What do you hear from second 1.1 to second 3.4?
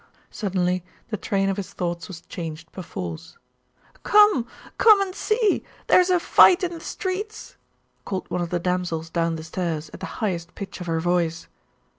the train of his thoughts was changed perforce: